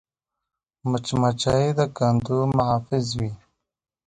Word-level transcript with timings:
مچمچۍ 0.89 1.65
د 1.77 1.79
کندو 1.97 2.37
محافظ 2.55 3.05
وي 3.19 3.31